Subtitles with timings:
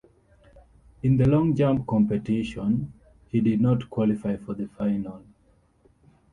[1.03, 2.91] In the long jump competition,
[3.27, 5.23] he did not qualify for the final.